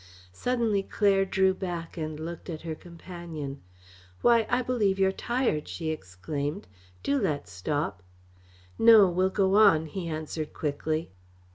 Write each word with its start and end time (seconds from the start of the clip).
Suddenly 0.33 0.81
Claire 0.81 1.25
drew 1.25 1.53
back 1.53 1.95
and 1.95 2.19
looked 2.19 2.49
at 2.49 2.63
her 2.63 2.73
companion. 2.73 3.61
"Why, 4.23 4.47
I 4.49 4.63
believe 4.63 4.97
you're 4.97 5.11
tired!" 5.11 5.67
she 5.67 5.91
exclaimed. 5.91 6.65
"Do 7.03 7.19
let's 7.21 7.51
stop." 7.51 8.01
"No, 8.79 9.07
we'll 9.11 9.29
go 9.29 9.53
on," 9.53 9.85
he 9.85 10.07
answered 10.07 10.53
quickly. 10.53 11.11